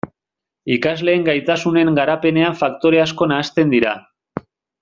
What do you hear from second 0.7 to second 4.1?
Ikasleen gaitasunen garapenean faktore asko nahasten dira.